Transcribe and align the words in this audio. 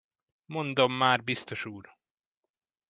Mondom 0.45 0.91
már, 0.93 1.23
biztos 1.23 1.65
úr! 1.65 1.95